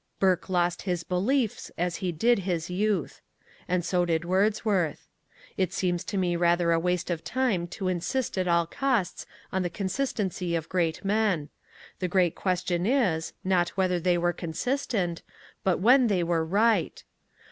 [0.19, 3.21] Burke lost his beliefs as he did his youth.
[3.67, 5.05] And so did Wordsworth.
[5.57, 9.61] It seems to me rather a waste of time to insist at all costs on
[9.61, 11.49] the consistency of great men.
[11.99, 15.21] The great question is, not whether they were consistent,
[15.63, 17.03] but when they were right.